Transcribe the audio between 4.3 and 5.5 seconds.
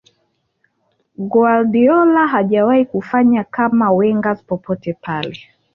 popote pale